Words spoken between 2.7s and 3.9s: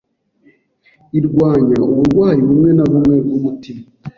na bumwe bw’umutima,